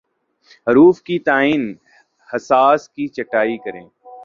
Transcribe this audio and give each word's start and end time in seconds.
حروف 0.67 1.01
کے 1.01 1.17
تئیں 1.25 1.63
حساس 2.29 2.89
کی 2.89 3.07
چھٹائی 3.07 3.57
کریں 3.57 3.85